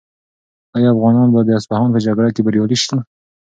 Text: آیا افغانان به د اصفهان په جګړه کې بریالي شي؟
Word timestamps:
آیا 0.75 0.89
افغانان 0.91 1.27
به 1.33 1.39
د 1.45 1.49
اصفهان 1.59 1.89
په 1.93 1.99
جګړه 2.05 2.29
کې 2.35 2.41
بریالي 2.45 2.77
شي؟ 2.83 2.87